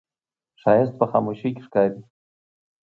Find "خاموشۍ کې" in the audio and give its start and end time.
1.11-1.61